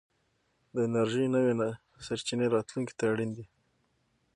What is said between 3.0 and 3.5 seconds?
اړين دي.